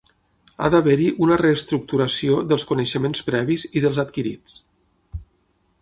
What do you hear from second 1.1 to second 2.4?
una reestructuració